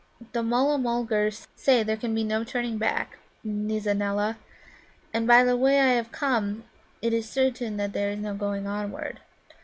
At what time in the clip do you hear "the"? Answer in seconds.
0.33-0.41, 5.43-5.55